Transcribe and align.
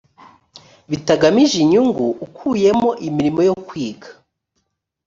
bitagamije 0.89 1.55
inyungu 1.63 2.05
ukuyemo 2.25 2.89
imirimo 3.07 3.41
yo 3.49 3.55
kwiga 3.67 4.09